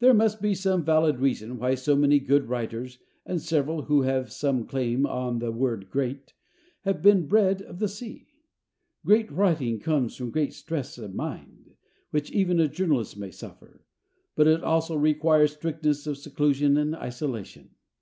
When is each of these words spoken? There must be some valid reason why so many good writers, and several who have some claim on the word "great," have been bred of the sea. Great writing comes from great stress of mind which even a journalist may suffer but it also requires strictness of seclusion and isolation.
There 0.00 0.12
must 0.12 0.42
be 0.42 0.56
some 0.56 0.84
valid 0.84 1.20
reason 1.20 1.56
why 1.56 1.76
so 1.76 1.94
many 1.94 2.18
good 2.18 2.48
writers, 2.48 2.98
and 3.24 3.40
several 3.40 3.82
who 3.82 4.02
have 4.02 4.32
some 4.32 4.66
claim 4.66 5.06
on 5.06 5.38
the 5.38 5.52
word 5.52 5.88
"great," 5.88 6.34
have 6.80 7.00
been 7.00 7.28
bred 7.28 7.62
of 7.62 7.78
the 7.78 7.86
sea. 7.86 8.26
Great 9.06 9.30
writing 9.30 9.78
comes 9.78 10.16
from 10.16 10.32
great 10.32 10.52
stress 10.52 10.98
of 10.98 11.14
mind 11.14 11.76
which 12.10 12.32
even 12.32 12.58
a 12.58 12.66
journalist 12.66 13.16
may 13.16 13.30
suffer 13.30 13.84
but 14.34 14.48
it 14.48 14.64
also 14.64 14.96
requires 14.96 15.52
strictness 15.52 16.08
of 16.08 16.18
seclusion 16.18 16.76
and 16.76 16.96
isolation. 16.96 17.70